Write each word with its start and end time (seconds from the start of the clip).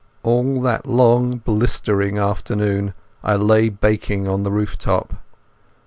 All 0.23 0.59
that 0.61 0.87
long 0.87 1.37
blistering 1.37 2.17
afternoon 2.17 2.95
I 3.23 3.35
lay 3.35 3.69
baking 3.69 4.27
on 4.27 4.41
the 4.41 4.49
rooftop. 4.49 5.13